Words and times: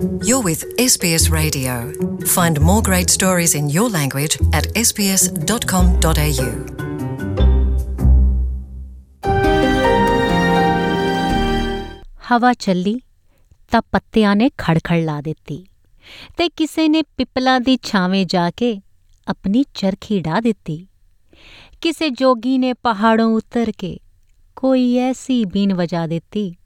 You're 0.00 0.40
with 0.40 0.64
SBS 0.78 1.30
Radio. 1.30 1.92
Find 2.26 2.58
more 2.58 2.80
great 2.80 3.10
stories 3.10 3.54
in 3.54 3.68
your 3.68 3.90
language 3.90 4.38
at 4.52 4.66
sbs.com.au. 4.78 6.46
ਹਵਾ 12.30 12.52
ਚੱਲੀ 12.54 13.00
ਤਾਂ 13.70 13.82
ਪੱਤਿਆਂ 13.92 14.36
ਨੇ 14.36 14.50
ਖੜਖੜ 14.58 14.98
ਲਾ 15.00 15.20
ਦਿੱਤੀ 15.20 15.66
ਤੇ 16.36 16.48
ਕਿਸੇ 16.48 16.88
ਨੇ 16.88 17.02
ਪਿੱਪਲਾਂ 17.02 17.60
ਦੀ 17.60 17.78
ਛਾਵੇਂ 17.82 18.26
ਜਾ 18.26 18.50
ਕੇ 18.50 18.80
ਆਪਣੀ 19.28 19.64
ਚਰਖੀ 19.74 20.20
ਢਾ 20.20 20.40
ਦਿੱਤੀ 20.40 20.86
ਕਿਸੇ 21.80 22.10
ਜੋਗੀ 22.10 22.58
ਨੇ 22.58 22.72
ਪਹਾੜੋਂ 22.72 23.34
ਉਤਰ 23.34 23.72
ਕੇ 23.78 23.98
ਕੋਈ 24.56 24.96
ਐਸੀ 24.98 25.44
ਬੀਨ 25.44 25.74
ਵਜਾ 25.74 26.06
ਦਿੱਤੀ 26.06 26.56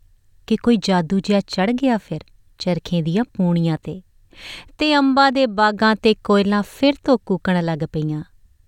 ਕਿ 0.46 0.57
ਕੋਈ 0.57 0.77
ਜਾਦੂ 0.77 1.21
ਜਿਹਾ 1.21 1.41
ਚੜ 1.41 1.71
ਗਿਆ 1.71 1.98
ਫਿਰ 1.98 2.21
ਚਰਖੇ 2.65 3.03
ਦੀਆਂ 3.03 3.25
ਪੂਣੀਆਂ 3.37 3.79
ਤੇ 3.83 4.01
ਤੇ 4.79 4.95
ਅੰਬਾਂ 4.96 5.31
ਦੇ 5.32 5.46
ਬਾਗਾਂ 5.49 5.95
ਤੇ 5.96 6.14
ਕੋਇਲਾਂ 6.25 6.63
ਫਿਰ 6.71 6.95
ਤੋਂ 7.04 7.18
ਕੂਕਣ 7.27 7.63
ਲੱਗ 7.64 7.85
ਪਈਆਂ, 7.93 8.23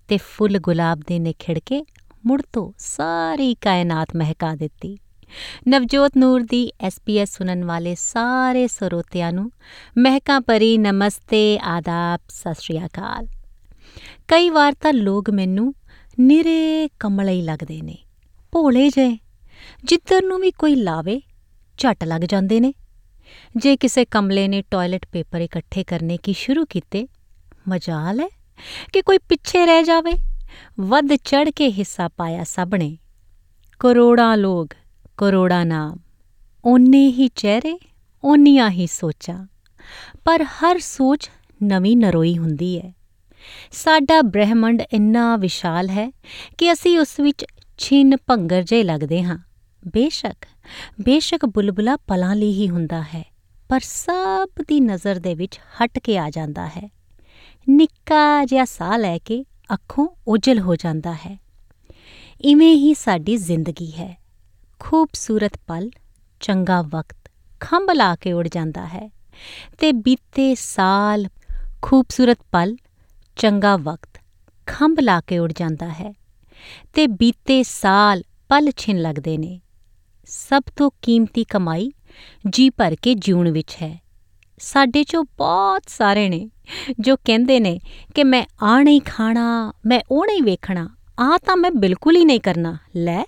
ਤੇ 0.09 0.19
ਫੁੱਲ 0.27 0.59
ਗੁਲਾਬ 0.59 1.01
ਦੇ 1.07 1.19
ਨਿਖੜ 1.19 1.59
ਕੇ 1.59 1.83
ਮੁੜ 2.27 2.41
ਤੋਂ 2.53 2.71
ਸਾਰੀ 2.79 3.55
ਕਾਇਨਾਤ 3.55 4.15
ਮਹਿਕਾ 4.17 4.55
ਦਿੱਤੀ। 4.55 4.97
ਨਵਜੋਤ 5.69 6.17
ਨੂਰ 6.17 6.43
ਦੀ 6.43 6.71
ਐਸਪੀਐਸ 6.81 7.37
ਸੁਣਨ 7.37 7.65
ਵਾਲੇ 7.65 7.95
ਸਾਰੇ 7.99 8.67
ਸਰੋਤਿਆਂ 8.67 9.33
ਨੂੰ 9.33 9.51
ਮਹਿਕਾਂ 9.99 10.41
ਭਰੀ 10.41 10.77
ਨਮਸਤੇ, 10.79 11.59
ਆਦਾਬ, 11.65 12.21
ਸਤਿ 12.29 12.55
ਸ਼੍ਰੀ 12.61 12.85
ਅਕਾਲ। 12.87 13.27
ਕਈ 14.29 14.51
ਵਾਰ 14.51 14.75
ਤਾਂ 14.81 14.93
ਲੋਕ 14.93 15.31
ਮੈਨੂੰ 15.31 15.73
ਨਿਰੇ 16.19 16.89
ਕਮਲੇ 17.01 17.33
ਹੀ 17.33 17.43
ਲੱਗਦੇ 17.43 17.81
ਨੇ, 17.83 17.97
ਭੋਲੇ 18.53 18.89
ਜਿਹੇ 18.89 19.17
ਜਿੱਧਰ 19.85 20.25
ਨੂੰ 20.25 20.41
ਵੀ 20.41 20.51
ਕੋਈ 20.51 20.75
ਲਾਵੇ, 20.75 21.21
ਝਟ 21.79 22.05
ਲੱਗ 22.05 22.23
ਜਾਂਦੇ 22.23 22.61
ਨੇ। 22.61 22.73
ਜੇ 23.57 23.77
ਕਿਸੇ 23.77 24.05
ਕਮਲੇ 24.05 24.49
ਨੇ 24.49 24.63
ਟਾਇਲਟ 24.71 25.07
ਪੇਪਰ 25.13 25.41
ਇਕੱਠੇ 25.41 25.85
ਕਰਨੇ 25.85 26.19
ਕੀ 26.23 26.33
ਸ਼ੁਰੂ 26.33 26.65
ਕੀਤੇ, 26.65 27.09
ਮਜਾਲ 27.69 28.21
ਹੈ 28.21 28.29
ਕਿ 28.93 29.03
ਕੋਈ 29.03 29.19
ਪਿੱਛੇ 29.19 29.67
ਰਹਿ 29.67 29.83
ਜਾਵੇ। 29.83 30.13
ਵੱਧ 30.81 31.15
ਚੜ 31.15 31.51
ਕੇ 31.51 31.73
ਹਿੱਸਾ 31.73 32.09
ਪਾਇਆ 32.09 32.45
ਸਭ 32.45 32.75
ਨੇ 32.75 32.99
ਕਰੋੜਾਂ 33.81 34.37
ਲੋਕ, 34.37 34.75
ਕਰੋੜਾਂ 35.17 35.67
ਨਾਮ, 35.67 35.99
ਓਨੇ 36.65 37.09
ਹੀ 37.09 37.29
ਚਿਹਰੇ, 37.29 37.79
ਓਨੀਆਂ 38.25 38.71
ਹੀ 38.71 38.87
ਸੋਚਾਂ। 38.87 39.47
ਪਰ 40.25 40.43
ਹਰ 40.43 40.79
ਸੋਚ 40.79 41.31
ਨਵੀਂ 41.63 41.97
ਨਰੋਈ 41.97 42.39
ਹੁੰਦੀ 42.39 42.81
ਹੈ। 42.81 42.93
ਸਾਡਾ 43.73 44.23
ਬ੍ਰਹਿਮੰਡ 44.23 44.83
ਇੰਨਾ 44.93 45.37
ਵਿਸ਼ਾਲ 45.37 45.89
ਹੈ 45.89 46.11
ਕਿ 46.59 46.73
ਅਸੀਂ 46.73 46.99
ਉਸ 46.99 47.21
ਵਿੱਚ 47.21 47.45
ਛਿੰਨ 47.79 48.17
ਭੰਗਰ 48.27 48.63
ਜੇ 48.63 48.83
ਲੱਗਦੇ 48.83 49.23
ਹਾਂ। 49.23 49.39
ਬੇਸ਼ੱਕ 49.89 50.47
ਬੇਸ਼ੱਕ 51.01 51.47
ਬੁਲਬੁਲਾ 51.47 51.97
ਪਲਾਂ 51.97 52.37
ਲਈ 52.37 52.53
ਹੀ 52.53 52.69
ਹੁੰਦਾ 52.69 53.03
ਹੈ, 53.03 53.33
ਪਰ 53.69 53.81
ਸਭ 53.81 54.49
ਦੀ 54.69 54.81
ਨਜ਼ਰ 54.81 55.19
ਦੇ 55.19 55.35
ਵਿੱਚ 55.35 55.59
ਹਟ 55.59 55.99
ਕੇ 55.99 56.19
ਆ 56.19 56.31
ਜਾਂਦਾ 56.31 56.67
ਹੈ। 56.67 56.91
ਨਿੱਕਾ 57.69 58.45
ਜਿਹਾ 58.45 58.65
ਸਾਹ 58.65 58.99
ਲੈ 58.99 59.19
ਕੇ 59.19 59.45
ਅੱਖੋਂ 59.75 60.09
ਉਜਲ 60.29 60.59
ਹੋ 60.61 60.77
ਜਾਂਦਾ 60.77 61.13
ਹੈ। 61.13 61.39
ਇਵੇਂ 62.41 62.77
ਹੀ 62.77 62.95
ਸਾਡੀ 62.95 63.37
ਜ਼ਿੰਦਗੀ 63.37 63.91
ਹੈ। 63.91 64.21
ਖੂਬਸੂਰਤ 64.79 65.53
ਪਲ, 65.67 65.91
ਚੰਗਾ 66.41 66.83
ਵਕਤ, 66.83 67.31
ਖੰਭ 67.61 67.91
ਲਾ 67.93 68.17
ਕੇ 68.17 68.33
ਉੜ 68.33 68.49
ਜਾਂਦਾ 68.49 68.87
ਹੈ। 68.87 69.11
ਤੇ 69.79 69.93
ਬੀਤੇ 69.93 70.55
ਸਾਲ 70.55 71.27
ਖੂਬਸੂਰਤ 71.83 72.39
ਪਲ, 72.53 72.77
ਚੰਗਾ 73.37 73.77
ਵਕਤ, 73.77 74.21
ਖੰਭ 74.67 75.01
ਲਾ 75.01 75.21
ਕੇ 75.21 75.39
ਉੜ 75.39 75.53
ਜਾਂਦਾ 75.57 75.89
ਹੈ। 75.89 76.15
ਤੇ 76.95 77.07
ਬੀਤੇ 77.07 77.63
ਸਾਲ 77.63 78.23
ਪਲ 78.49 78.71
ਛਿਨ 78.77 79.01
ਲੱਗਦੇ 79.01 79.39
ਨੇ। 79.39 79.61
ਸਭ 80.27 80.63
ਤੋਂ 80.77 80.91
ਕੀਮਤੀ 81.03 81.45
ਕਮਾਈ 81.45 81.93
ਜੀ 82.51 82.71
ਭਰ 82.71 82.97
ਕੇ 83.03 83.15
ਜਿਉਣ 83.15 83.51
ਵਿੱਚ 83.51 83.77
ਹੈ। 83.83 84.03
ਸਾਡੇ 84.59 85.05
ਚੋਂ 85.05 85.25
ਬਹੁਤ 85.25 85.83
ਸਾਰੇ 85.89 86.29
ਨੇ 86.29 86.51
ਜੋ 87.01 87.17
ਕਹਿੰਦੇ 87.17 87.61
ਨੇ 87.61 87.81
ਕਿ 88.15 88.25
ਮੈਂ 88.25 88.47
ਆ 88.63 88.83
ਨਹੀਂ 88.83 89.01
ਖਾਣਾ, 89.07 89.73
ਮੈਂ 89.87 90.01
ਉਹ 90.11 90.27
ਨਹੀਂ 90.27 90.43
ਵੇਖਣਾ 90.43 90.89
ਆ 91.21 91.39
ਤਾਂ 91.47 91.57
ਮੈਂ 91.57 91.71
ਬਿਲਕੁਲ 91.71 92.17
ਹੀ 92.17 92.25
ਨਹੀਂ 92.25 92.41
ਕਰਨਾ। 92.41 92.79
ਲੈ, 92.97 93.25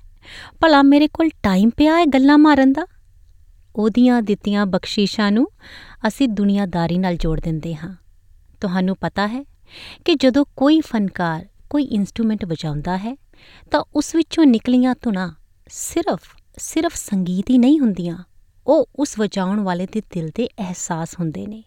ਭਲਾ 0.61 0.83
ਮੇਰੇ 0.83 1.09
ਕੋਲ 1.09 1.29
ਟਾਈਮ 1.43 1.71
ਪਿਆ 1.71 1.99
ਹੈ 1.99 2.07
ਗੱਲਾਂ 2.07 2.39
ਮਾਰਨ 2.39 2.73
ਦਾ? 2.73 2.87
ਉਹਦੀਆਂ 3.77 4.23
ਦਿੱਤੀਆਂ 4.23 4.67
ਬਖਸ਼ੀਸ਼ਾਂ 4.67 5.33
ਨੂੰ 5.33 5.49
ਅਸੀਂ 6.09 6.29
ਦੁਨੀਆਦਾਰੀ 6.29 6.99
ਨਾਲ 6.99 7.17
ਜੋੜ 7.17 7.41
ਦਿੰਦੇ 7.41 7.75
ਹਾਂ। 7.75 7.97
ਤੁਹਾਨੂੰ 8.61 8.97
ਪਤਾ 8.97 9.27
ਹੈ 9.27 9.45
ਕਿ 10.05 10.15
ਜਦੋਂ 10.15 10.45
ਕੋਈ 10.57 10.81
ਫਨਕਾਰ, 10.81 11.47
ਕੋਈ 11.71 11.83
ਇਨਸਟਰੂਮੈਂਟ 11.83 12.45
ਵਜਾਉਂਦਾ 12.45 12.97
ਹੈ 12.97 13.17
ਤਾਂ 13.71 13.85
ਉਸ 13.95 14.15
ਵਿੱਚੋਂ 14.15 14.45
ਨਿਕਲੀਆਂ 14.45 14.95
ਧੁਨਾਂ 15.03 15.33
ਸਿਰਫ 15.69 16.38
ਸਿਰਫ 16.59 16.95
ਸੰਗੀਤ 16.95 17.51
ਹੀ 17.51 17.59
ਨਹੀਂ 17.59 17.81
ਹੁੰਦੀਆਂ, 17.81 18.25
ਉਹ 18.67 18.89
ਉਸ 18.97 19.19
ਵਜਾਉਣ 19.19 19.61
ਵਾਲੇ 19.61 19.87
ਦੇ 19.93 20.03
ਦਿਲ 20.11 20.31
ਦੇ 20.35 20.49
ਅਹਿਸਾਸ 20.59 21.15
ਹੁੰਦੇ 21.21 21.47
ਨੇ, 21.47 21.63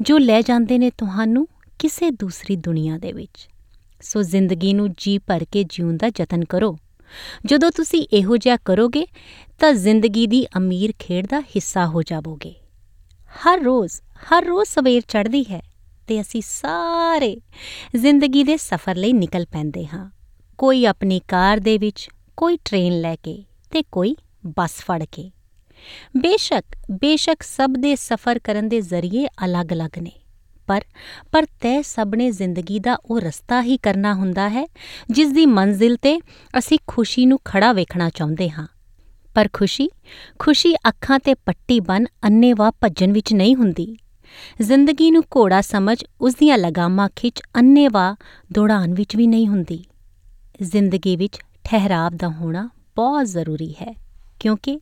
ਜੋ 0.00 0.18
ਲੈ 0.18 0.40
ਜਾਂਦੇ 0.42 0.78
ਨੇ 0.78 0.90
ਤੁਹਾਨੂੰ 0.90 1.48
ਕਿਸੇ 1.78 2.10
ਦੂਸਰੀ 2.10 2.56
ਦੁਨੀਆ 2.56 2.98
ਦੇ 2.98 3.12
ਵਿੱਚ। 3.12 3.48
ਸੋ 4.00 4.22
ਜ਼ਿੰਦਗੀ 4.22 4.72
ਨੂੰ 4.74 4.92
ਜੀ 4.98 5.18
ਭਰ 5.18 5.44
ਕੇ 5.52 5.64
ਜਿਉਣ 5.64 5.96
ਦਾ 5.96 6.10
ਯਤਨ 6.20 6.44
ਕਰੋ। 6.44 6.78
ਜਦੋਂ 7.46 7.70
ਤੁਸੀਂ 7.70 8.06
ਇਹੋ 8.12 8.36
ਜਿਹਾ 8.36 8.56
ਕਰੋਗੇ, 8.56 9.06
ਤਾਂ 9.60 9.72
ਜ਼ਿੰਦਗੀ 9.72 10.26
ਦੀ 10.26 10.46
ਅਮੀਰ 10.56 10.92
ਖੇਡ 10.98 11.26
ਦਾ 11.26 11.40
ਹਿੱਸਾ 11.40 11.86
ਹੋ 11.86 12.02
ਜਾਵੋਗੇ। 12.02 12.54
ਹਰ 13.28 13.60
ਰੋਜ਼ 13.60 14.00
ਹਰ 14.00 14.44
ਰੋਜ਼ 14.44 14.68
ਸਵੇਰ 14.68 15.02
ਚੜ੍ਹਦੀ 15.08 15.44
ਹੈ 15.50 15.62
ਤੇ 16.06 16.20
ਅਸੀਂ 16.20 16.42
ਸਾਰੇ 16.44 17.36
ਜ਼ਿੰਦਗੀ 17.96 18.44
ਦੇ 18.44 18.56
ਸਫ਼ਰ 18.56 18.96
ਲਈ 18.96 19.12
ਨਿਕਲ 19.12 19.46
ਪੈਂਦੇ 19.52 19.86
ਹਾਂ। 19.86 20.10
ਕੋਈ 20.58 20.84
ਆਪਣੀ 20.86 21.20
ਕਾਰ 21.28 21.60
ਦੇ 21.60 21.78
ਵਿੱਚ, 21.78 22.08
ਕੋਈ 22.36 22.56
ਟ੍ਰੇਨ 22.64 23.00
ਲੈ 23.00 23.16
ਕੇ 23.16 23.44
ਤੇ 23.72 23.82
ਕੋਈ 23.92 24.14
ਬੱਸ 24.56 24.72
ਫੜ 24.80 25.02
ਕੇ। 25.12 25.30
ਬੇਸ਼ੱਕ 26.16 26.76
ਬੇਸ਼ੱਕ 26.90 27.42
ਸਭ 27.42 27.70
ਦੇ 27.78 27.94
ਸਫ਼ਰ 27.96 28.38
ਕਰਨ 28.38 28.68
ਦੇ 28.68 28.80
ਜ਼ਰੀਏ 28.80 29.26
ਅਲੱਗ-ਅਲੱਗ 29.44 29.98
ਨੇ, 29.98 30.12
ਪਰ 30.68 30.84
ਪਰ 31.32 31.46
ਤੈ 31.60 31.80
ਸਭ 31.82 32.14
ਨੇ 32.16 32.30
ਜ਼ਿੰਦਗੀ 32.30 32.78
ਦਾ 32.78 32.96
ਉਹ 33.04 33.20
ਰਸਤਾ 33.20 33.62
ਹੀ 33.62 33.76
ਕਰਨਾ 33.76 34.12
ਹੁੰਦਾ 34.14 34.48
ਹੈ 34.48 34.64
ਜਿਸ 35.10 35.28
ਦੀ 35.28 35.46
ਮੰਜ਼ਿਲ 35.46 35.96
ਤੇ 35.96 36.18
ਅਸੀਂ 36.58 36.78
ਖੁਸ਼ੀ 36.86 37.26
ਨੂੰ 37.26 37.38
ਖੜਾ 37.44 37.72
ਵੇਖਣਾ 37.72 38.08
ਚਾਹੁੰਦੇ 38.10 38.50
ਹਾਂ। 38.50 38.66
ਪਰ 39.34 39.48
ਖੁਸ਼ੀ 39.52 39.88
ਖੁਸ਼ੀ 40.38 40.74
ਅੱਖਾਂ 40.88 41.18
ਤੇ 41.18 41.34
ਪੱਟੀ 41.34 41.80
ਬਨ 41.80 42.06
ਅੰਨੇਵਾ 42.24 42.70
ਭੱਜਣ 42.70 43.12
ਵਿੱਚ 43.12 43.32
ਨਹੀਂ 43.32 43.54
ਹੁੰਦੀ। 43.56 43.96
ਜ਼ਿੰਦਗੀ 44.62 45.10
ਨੂੰ 45.10 45.22
ਘੋੜਾ 45.36 45.60
ਸਮਝ 45.60 45.96
ਉਸ 46.20 46.34
ਦੀਆਂ 46.34 46.58
ਲਗਾਮਾਂ 46.58 47.08
ਖਿੱਚ 47.16 47.42
ਅੰਨੇਵਾ 47.58 48.14
ਦੌੜਾਨ 48.52 48.94
ਵਿੱਚ 48.94 49.16
ਵੀ 49.16 49.26
ਨਹੀਂ 49.26 49.46
ਹੁੰਦੀ। 49.48 49.84
ਜ਼ਿੰਦਗੀ 50.62 51.16
ਵਿੱਚ 51.16 51.38
ਠਹਿਰਾਵ 51.64 52.16
ਦਾ 52.16 52.28
ਹੋਣਾ 52.30 52.68
ਬਹੁਤ 52.96 53.26
ਜ਼ਰੂਰੀ 53.26 53.72
ਹੈ। 53.72 53.94
ਕਿਉਂਕਿ 54.40 54.80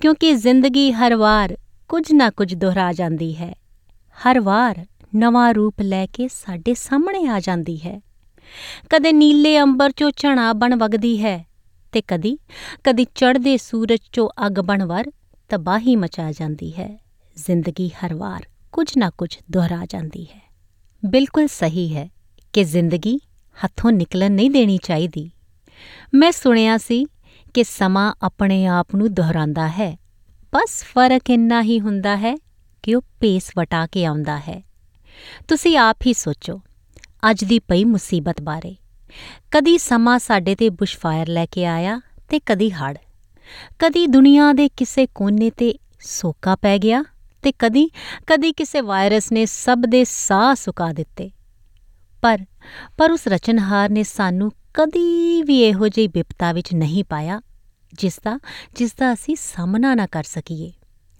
ਕਿਉਂਕਿ 0.00 0.32
ਜ਼ਿੰਦਗੀ 0.32 0.92
ਹਰ 0.92 1.14
ਵਾਰ 1.14 1.56
ਕੁਝ 1.88 2.12
ਨਾ 2.12 2.30
ਕੁਝ 2.30 2.54
ਦੁਹਰਾ 2.54 2.92
ਜਾਂਦੀ 2.92 3.36
ਹੈ। 3.36 3.54
ਹਰ 4.16 4.40
ਵਾਰ 4.40 4.86
ਨਵਾਂ 5.16 5.54
ਰੂਪ 5.54 5.80
ਲੈ 5.80 6.06
ਕੇ 6.06 6.28
ਸਾਡੇ 6.28 6.74
ਸਾਹਮਣੇ 6.74 7.26
ਆ 7.28 7.40
ਜਾਂਦੀ 7.40 7.76
ਹੈ। 7.76 8.00
ਕਦੇ 8.90 9.12
ਨੀਲੇ 9.12 9.60
ਅੰਬਰ 9.60 9.90
ਚੋਂ 9.90 10.10
ਝਣਾ 10.16 10.52
ਬਣ 10.52 10.76
ਵਗਦੀ 10.76 11.24
ਹੈ 11.24 11.46
ਤੇ 11.92 12.02
ਕਦੀ 12.08 12.38
ਕਦੀ 12.84 13.04
ਚੜ੍ਹਦੇ 13.04 13.56
ਸੂਰਜ 13.56 13.98
ਚੋਂ 14.12 14.28
ਅੱਗ 14.46 14.52
ਬਣ 14.52 14.84
ਵਰ 14.84 15.10
ਤਬਾਹੀ 15.48 15.96
ਮਚਾ 15.96 16.32
ਜਾਂਦੀ 16.32 16.72
ਹੈ। 16.72 17.04
ਜ਼ਿੰਦਗੀ 17.36 17.88
ਹਰ 17.88 18.14
ਵਾਰ 18.14 18.46
ਕੁਝ 18.72 18.98
ਨਾ 18.98 19.10
ਕੁਝ 19.10 19.38
ਦੁਹਰਾ 19.50 19.86
ਜਾਂਦੀ 19.88 20.24
ਹੈ। 20.24 20.40
ਬਿਲਕੁਲ 21.04 21.46
ਸਹੀ 21.46 21.96
ਹੈ 21.96 22.08
ਕਿ 22.52 22.64
ਜ਼ਿੰਦਗੀ 22.64 23.20
ਹੱਥੋਂ 23.64 23.92
ਨਿਕਲਣ 23.92 24.32
ਨਹੀਂ 24.32 24.50
ਦੇਣੀ 24.50 24.78
ਚਾਹੀਦੀ। 24.82 25.30
ਮੈਂ 26.14 26.32
ਸੁਣਿਆ 26.32 26.78
ਸੀ 26.78 27.06
ਕਿ 27.56 27.64
ਸਮਾਂ 27.64 28.14
ਆਪਣੇ 28.22 28.66
ਆਪ 28.66 28.94
ਨੂੰ 28.94 29.14
ਦੁਹਰਾਉਂਦਾ 29.14 29.68
ਹੈ। 29.68 29.98
ਬਸ 30.52 30.82
ਫ਼ਰਕ 30.82 31.30
ਇੰਨਾ 31.30 31.62
ਹੀ 31.62 31.80
ਹੁੰਦਾ 31.80 32.16
ਹੈ 32.16 32.34
ਕਿ 32.82 32.94
ਉਹ 32.94 33.02
ਪੇਸ 33.20 33.50
ਵਟਾ 33.58 33.86
ਕੇ 33.86 34.04
ਆਉਂਦਾ 34.04 34.38
ਹੈ। 34.38 34.62
ਤੁਸੀਂ 35.48 35.78
ਆਪ 35.78 35.96
ਹੀ 36.06 36.12
ਸੋਚੋ, 36.12 36.60
ਅੱਜ 37.30 37.44
ਦੀ 37.44 37.58
ਪਈ 37.58 37.84
ਮੁਸੀਬਤ 37.84 38.40
ਬਾਰੇ। 38.40 38.76
ਕਦੀ 39.50 39.78
ਸਮਾਂ 39.78 40.18
ਸਾਡੇ 40.18 40.54
ਤੇ 40.54 40.70
ਬੁਸ਼ਫਾਇਰ 40.70 41.28
ਲੈ 41.28 41.46
ਕੇ 41.46 41.66
ਆਇਆ 41.66 42.00
ਤੇ 42.28 42.40
ਕਦੀ 42.46 42.70
ਹੜ 42.70 42.96
ਕਦੀ 43.78 44.06
ਦੁਨੀਆ 44.06 44.52
ਦੇ 44.52 44.68
ਕਿਸੇ 44.68 45.06
ਕੋਨੇ 45.06 45.50
ਤੇ 45.50 45.78
ਸੋਕਾ 46.00 46.56
ਪੈ 46.56 46.78
ਗਿਆ 46.78 47.04
ਤੇ 47.42 47.52
ਕਦੀ 47.58 47.90
ਕਦੀ 48.26 48.52
ਕਿਸੇ 48.52 48.80
ਵਾਇਰਸ 48.80 49.32
ਨੇ 49.32 49.46
ਸਭ 49.46 49.78
ਦੇ 49.88 50.04
ਸਾਹ 50.04 50.54
ਸੁਕਾ 50.54 50.92
ਦਿੱਤੇ। 50.92 51.30
ਪਰ 52.22 52.38
ਪਰ 52.98 53.10
ਉਸ 53.10 53.28
ਰਚਨਹਾਰ 53.28 53.88
ਨੇ 53.88 54.02
ਸਾਨੂੰ 54.02 54.52
ਕਦੀ 54.74 55.42
ਵੀ 55.42 55.62
ਇਹੋ 55.62 55.88
ਜਿਹੀ 55.88 56.08
ਵਿਪਤਾ 56.08 56.52
ਵਿੱਚ 56.52 56.74
ਨਹੀਂ 56.74 57.04
ਪਾਇਆ 57.04 57.40
ਜਿਸ 57.98 58.20
ਦਾ 58.24 58.38
ਜਿਸ 58.74 58.94
ਦਾ 58.94 59.12
ਅਸੀਂ 59.12 59.36
ਸਾਹਮਣਾ 59.36 59.94
ਨਾ 59.94 60.06
ਕਰ 60.06 60.22
ਸਕੀਏ। 60.22 60.72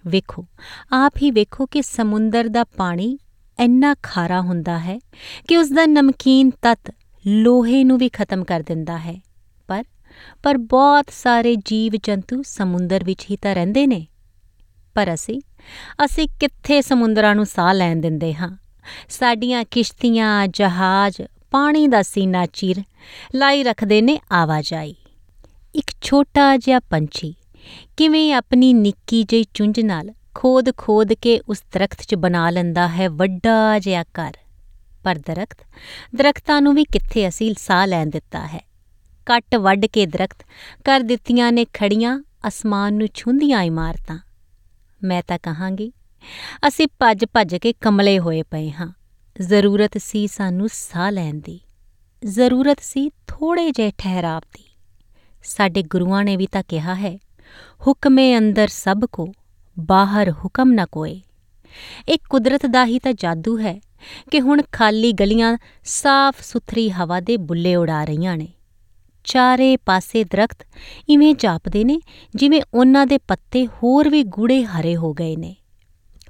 ਵੇਖੋ, 0.06 0.46
ਆਪ 0.92 1.12
ਹੀ 1.22 1.30
ਵੇਖੋ 1.30 1.66
ਕਿ 1.66 1.82
ਸਮੁੰਦਰ 1.82 2.48
ਦਾ 2.48 2.64
ਪਾਣੀ 2.64 3.18
ਇੰਨਾ 3.60 3.94
ਖਾਰਾ 4.02 4.40
ਹੁੰਦਾ 4.40 4.78
ਹੈ 4.78 4.98
ਕਿ 5.48 5.56
ਉਸ 5.56 5.68
ਦਾ 5.68 5.86
ਨਮਕੀਨ 5.86 6.50
ਤੱਤ 6.50 6.94
ਲੋਹੇ 7.26 7.84
ਨੂੰ 7.84 7.98
ਵੀ 7.98 8.08
ਖਤਮ 8.08 8.44
ਕਰ 8.44 8.60
ਦਿੰਦਾ 8.60 8.98
ਹੈ। 8.98 9.20
ਪਰ 9.68 9.84
ਪਰ 10.42 10.56
ਬਹੁਤ 10.56 11.04
ਸਾਰੇ 11.10 11.56
ਜੀਵ 11.56 11.92
ਜੰਤੂ 12.02 12.42
ਸਮੁੰਦਰ 12.42 13.04
ਵਿੱਚ 13.04 13.26
ਹੀ 13.30 13.36
ਤਾਂ 13.36 13.54
ਰਹਿੰਦੇ 13.54 13.86
ਨੇ। 13.86 14.06
ਪਰ 14.94 15.14
ਅਸੀਂ 15.14 15.40
ਅਸੀਂ 16.04 16.28
ਕਿੱਥੇ 16.40 16.82
ਸਮੁੰਦਰਾਂ 16.82 17.34
ਨੂੰ 17.34 17.46
ਸਾਹ 17.46 17.74
ਲੈਣ 17.74 18.00
ਦਿੰਦੇ 18.00 18.34
ਹਾਂ? 18.34 18.56
ਸਾਡੀਆਂ 19.08 19.64
ਕਿਸ਼ਤੀਆਂ, 19.70 20.48
ਜਹਾਜ਼, 20.48 21.22
ਪਾਣੀ 21.50 21.88
ਦਾ 21.88 22.02
ਸੀਨਾ 22.02 22.46
ਚੀਰ 22.46 22.82
ਲਾਈ 23.34 23.62
ਰੱਖਦੇ 23.62 24.02
ਨੇ 24.02 24.18
ਆਵਾਜਾਈ। 24.32 24.94
ਇੱਕ 25.76 25.90
ਛੋਟਾ 26.00 26.56
ਜਿਹਾ 26.56 26.80
ਪੰਛੀ 26.80 27.34
ਕਿਵੇਂ 27.96 28.34
ਆਪਣੀ 28.34 28.72
ਨਿੱਕੀ 28.72 29.22
ਜਿਹੀ 29.22 29.44
ਚੁੰਝ 29.54 29.80
ਨਾਲ 29.80 30.10
ਖੋਦ 30.34 30.76
ਖੋਦ 30.76 31.12
ਕੇ 31.12 31.40
ਉਸ 31.48 31.62
ਦਰਖਤ 31.72 32.02
'ਚ 32.02 32.14
ਬਣਾ 32.14 32.50
ਲੈਂਦਾ 32.50 32.88
ਹੈ 32.88 33.08
ਵੱਡਾ 33.08 33.78
ਜਿਹਾ 33.78 34.02
ਘਰ। 34.02 34.32
ਪਰ 35.04 35.18
ਦਰਖਤ, 35.18 35.56
ਦਰਖਤਾਂ 36.14 36.62
ਨੂੰ 36.62 36.74
ਵੀ 36.74 36.84
ਕਿੱਥੇ 36.84 37.28
ਅਸੀਂ 37.28 37.54
ਸਾਹ 37.58 37.86
ਲੈਣ 37.86 38.06
ਦਿੱਤਾ 38.06 38.46
ਹੈ? 38.46 38.68
ਕੱਟ 39.26 39.56
ਵੱਢ 39.56 39.86
ਕੇ 39.86 40.06
ਦਰਖਤ 40.06 40.46
ਕਰ 40.84 41.00
ਦਿੱਤੀਆਂ 41.00 41.52
ਨੇ 41.52 41.64
ਖੜੀਆਂ, 41.64 42.24
ਅਸਮਾਨ 42.48 42.94
ਨੂੰ 42.94 43.08
ਛੁੰਦੀਆਂ 43.14 43.62
ਇਮਾਰਤਾਂ। 43.62 44.18
ਮੈਂ 45.02 45.22
ਤਾਂ 45.28 45.38
ਕਹਾਂਗੀ, 45.42 45.92
ਅਸੀਂ 46.68 46.86
ਭੱਜ 46.98 47.24
ਭੱਜ 47.24 47.56
ਕੇ 47.56 47.72
ਕਮਲੇ 47.72 48.18
ਹੋਏ 48.18 48.42
ਪਏ 48.42 48.70
ਹਾਂ। 48.70 48.92
ਜ਼ਰੂਰਤ 49.40 49.98
ਸੀ 49.98 50.26
ਸਾਨੂੰ 50.26 50.68
ਸਾਹ 50.72 51.12
ਲੈਣ 51.12 51.34
ਦੀ। 51.34 51.60
ਜ਼ਰੂਰਤ 52.24 52.80
ਸੀ 52.80 53.10
ਥੋੜੇ 53.26 53.70
ਜਿਹੇ 53.70 53.92
ਠਹਿਰਾਵ 53.98 54.42
ਦੀ। 54.54 54.65
ਸਾਡੇ 55.46 55.82
ਗੁਰੂਆਂ 55.82 56.24
ਨੇ 56.24 56.36
ਵੀ 56.36 56.46
ਤਾਂ 56.46 56.62
ਕਿਹਾ 56.68 56.94
ਹੈ, 56.94 57.18
ਹੁਕਮੇ 57.86 58.38
ਅੰਦਰ 58.38 58.68
ਸਭ 58.68 59.00
ਕੋ, 59.12 59.32
ਬਾਹਰ 59.78 60.30
ਹੁਕਮ 60.30 60.72
ਨਾ 60.72 60.86
ਕੋਏ। 60.86 61.20
ਇਹ 62.08 62.18
ਕੁਦਰਤ 62.30 62.66
ਦਾ 62.66 62.86
ਹੀ 62.86 62.98
ਤਾਂ 62.98 63.12
ਜਾਦੂ 63.12 63.58
ਹੈ 63.58 63.80
ਕਿ 64.30 64.40
ਹੁਣ 64.40 64.62
ਖਾਲੀ 64.72 65.12
ਗਲੀਆਂ 65.12 65.58
ਸਾਫ਼ 65.84 66.42
ਸੁਥਰੀ 66.42 66.90
ਹਵਾ 66.90 67.20
ਦੇ 67.20 67.36
ਬੁੱਲੇ 67.36 67.76
ਉਡਾ 67.76 68.04
ਰਹੀਆਂ 68.04 68.36
ਨੇ। 68.36 68.48
ਚਾਰੇ 69.24 69.76
ਪਾਸੇ 69.76 70.24
ਦਰਖਤ 70.24 70.66
ਇਵੇਂ 71.08 71.34
ਜਾਪਦੇ 71.34 71.84
ਨੇ 71.84 72.00
ਜਿਵੇਂ 72.34 72.62
ਉਹਨਾਂ 72.74 73.06
ਦੇ 73.06 73.18
ਪੱਤੇ 73.18 73.66
ਹੋਰ 73.66 74.08
ਵੀ 74.08 74.22
ਗੂੜੇ 74.22 74.64
ਹਰੇ 74.64 74.96
ਹੋ 74.96 75.12
ਗਏ 75.12 75.36
ਨੇ। 75.36 75.56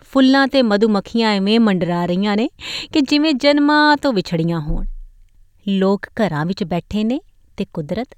ਫੁੱਲਾਂ 0.03 0.49
ਤੇ 0.49 0.63
ਮਧੂਮੱਖੀਆਂ 0.63 1.31
ਐਵੇਂ 1.31 1.61
ਮੰਡਰਾ 1.61 2.07
ਰਹੀਆਂ 2.07 2.37
ਨੇ 2.37 2.49
ਕਿ 2.93 3.01
ਜਿਵੇਂ 3.01 3.35
ਜਨਮਾਂ 3.35 3.97
ਤੋਂ 3.97 4.13
ਵਿਛੜੀਆਂ 4.13 4.61
ਹੋਣ। 4.61 4.87
ਲੋਕ 5.69 6.07
ਘਰਾਂ 6.07 6.47
ਵਿੱਚ 6.47 6.65
ਬੈਠੇ 6.65 7.05
ਨੇ 7.05 7.21
ਤੇ 7.57 7.67
ਕੁਦਰਤ 7.73 8.09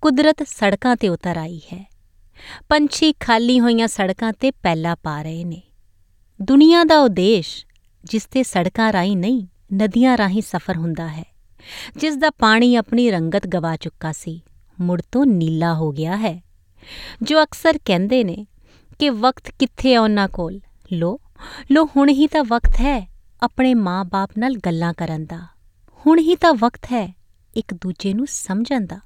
ਕੁਦਰਤ 0.00 0.42
ਸੜਕਾਂ 0.42 0.96
ਤੇ 0.96 1.08
ਉਤਰ 1.08 1.36
ਆਈ 1.36 1.58
ਹੈ। 1.58 1.90
ਪੰਛੀ 2.68 3.12
ਖਾਲੀ 3.12 3.60
ਹੋਈਆਂ 3.60 3.88
ਸੜਕਾਂ 3.88 4.32
ਤੇ 4.32 4.50
ਪੈਲਾ 4.50 4.94
ਪਾ 4.94 5.22
ਰਹੇ 5.22 5.44
ਨੇ। 5.44 5.62
ਦੁਨੀਆ 6.42 6.84
ਦਾ 6.84 7.00
ਉਦੇਸ਼ 7.00 7.66
ਜਿਸ 8.04 8.24
ਤੇ 8.24 8.42
ਸੜਕਾਂ 8.42 8.92
ਰਾਹੀਂ 8.92 9.16
ਨਹੀਂ, 9.16 9.46
ਨਦੀਆਂ 9.74 10.16
ਰਾਹੀਂ 10.16 10.42
ਸਫ਼ਰ 10.42 10.76
ਹੁੰਦਾ 10.76 11.08
ਹੈ, 11.08 11.24
ਜਿਸ 11.96 12.16
ਦਾ 12.16 12.30
ਪਾਣੀ 12.30 12.74
ਆਪਣੀ 12.76 13.10
ਰੰਗਤ 13.10 13.46
ਗਵਾ 13.46 13.76
ਚੁੱਕਾ 13.76 14.12
ਸੀ, 14.12 14.40
ਮੁੜ 14.80 15.02
ਤੋਂ 15.12 15.26
ਨੀਲਾ 15.26 15.74
ਹੋ 15.74 15.90
ਗਿਆ 15.92 16.16
ਹੈ। 16.16 16.42
ਜੋ 17.22 17.42
ਅਕਸਰ 17.42 17.78
ਕਹਿੰਦੇ 17.84 18.24
ਨੇ 18.24 18.46
ਕਿ 18.98 19.10
ਵਕਤ 19.10 19.50
ਕਿੱਥੇ 19.58 19.94
ਆ 19.94 20.00
ਉਹਨਾਂ 20.00 20.28
ਕੋਲ? 20.28 20.60
ਲੋ 20.92 21.20
ਲੋ 21.70 21.84
ਹੁਣ 21.84 22.08
ਹੀ 22.08 22.26
ਤਾਂ 22.26 22.44
ਵਕਤ 22.44 22.74
ਹੈ 22.74 23.10
ਆਪਣੇ 23.42 23.74
ਮਾਂ-ਬਾਪ 23.74 24.30
ਨਾਲ 24.38 24.56
ਗੱਲਾਂ 24.56 24.92
ਕਰਨ 24.94 25.24
ਦਾ। 25.24 25.40
ਹੁਣ 26.06 26.18
ਹੀ 26.18 26.36
ਤਾਂ 26.36 26.54
ਵਕਤ 26.54 26.84
ਹੈ 26.84 27.14
ਇੱਕ 27.54 27.74
ਦੂਜੇ 27.74 28.14
ਨੂੰ 28.14 28.26
ਸਮਝਣ 28.26 28.86
ਦਾ। 28.86 29.00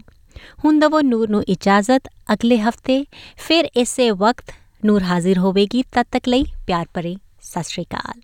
ਹੁਣ 0.65 0.79
ਦਵੋ 0.79 1.01
ਨੂਰ 1.01 1.29
ਨੂੰ 1.31 1.43
ਇਜਾਜ਼ਤ 1.49 2.09
ਅਗਲੇ 2.33 2.59
ਹਫ਼ਤੇ 2.59 3.05
ਫਿਰ 3.39 3.69
ਇਸੇ 3.77 4.11
ਵਕਤ 4.11 4.53
ਨੂਰ 4.85 5.03
ਹਾਜ਼ਰ 5.03 5.39
ਹੋਵੇਗੀ 5.39 5.83
ਤਦ 5.93 6.07
ਤੱਕ 6.13 6.29
ਲਈ 6.29 6.45
ਪਿਆਰ 6.67 6.87
ਭਰੇ 6.95 7.17
ਸਤਿ 7.43 7.63
ਸ਼੍ਰੀ 7.69 7.85
ਅਕਾਲ 7.85 8.21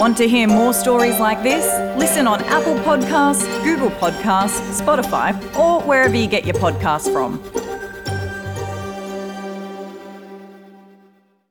Want 0.00 0.16
to 0.16 0.26
hear 0.28 0.48
more 0.48 0.72
stories 0.72 1.16
like 1.18 1.40
this? 1.42 1.64
Listen 1.98 2.28
on 2.28 2.42
Apple 2.56 2.76
Podcasts, 2.84 3.40
Google 3.64 3.90
Podcasts, 4.02 4.60
Spotify, 4.72 5.24
or 5.58 5.80
wherever 5.82 6.14
you 6.14 6.28
get 6.28 6.46
your 6.46 6.54
podcasts 6.56 7.12
from. 7.12 7.40